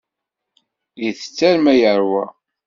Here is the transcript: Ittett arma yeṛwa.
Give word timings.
Ittett 1.07 1.39
arma 1.49 1.73
yeṛwa. 1.81 2.25